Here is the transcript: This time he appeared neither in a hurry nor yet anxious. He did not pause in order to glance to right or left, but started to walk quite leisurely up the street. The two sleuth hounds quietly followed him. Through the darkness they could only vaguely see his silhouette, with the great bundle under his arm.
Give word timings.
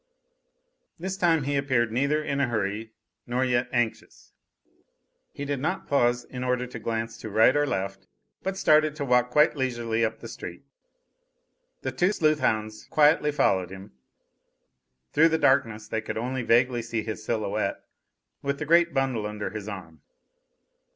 This 0.97 1.15
time 1.15 1.43
he 1.43 1.55
appeared 1.55 1.91
neither 1.91 2.23
in 2.23 2.39
a 2.39 2.47
hurry 2.47 2.91
nor 3.27 3.45
yet 3.45 3.69
anxious. 3.71 4.33
He 5.31 5.45
did 5.45 5.59
not 5.59 5.85
pause 5.85 6.23
in 6.23 6.43
order 6.43 6.65
to 6.65 6.79
glance 6.79 7.19
to 7.19 7.29
right 7.29 7.55
or 7.55 7.67
left, 7.67 8.07
but 8.41 8.57
started 8.57 8.95
to 8.95 9.05
walk 9.05 9.29
quite 9.29 9.55
leisurely 9.55 10.03
up 10.03 10.19
the 10.19 10.27
street. 10.27 10.63
The 11.83 11.91
two 11.91 12.13
sleuth 12.13 12.39
hounds 12.39 12.87
quietly 12.89 13.31
followed 13.31 13.69
him. 13.69 13.91
Through 15.13 15.29
the 15.29 15.37
darkness 15.37 15.87
they 15.87 16.01
could 16.01 16.17
only 16.17 16.41
vaguely 16.41 16.81
see 16.81 17.03
his 17.03 17.23
silhouette, 17.23 17.81
with 18.41 18.57
the 18.57 18.65
great 18.65 18.95
bundle 18.95 19.27
under 19.27 19.51
his 19.51 19.67
arm. 19.67 20.01